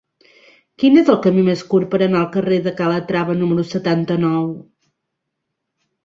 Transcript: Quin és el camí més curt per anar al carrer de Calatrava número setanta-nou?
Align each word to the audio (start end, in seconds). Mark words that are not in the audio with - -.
Quin 0.83 0.95
és 0.99 1.09
el 1.15 1.17
camí 1.25 1.41
més 1.49 1.59
curt 1.73 1.91
per 1.91 1.99
anar 2.05 2.17
al 2.21 2.31
carrer 2.35 2.57
de 2.67 2.73
Calatrava 2.79 3.35
número 3.41 3.65
setanta-nou? 3.73 4.49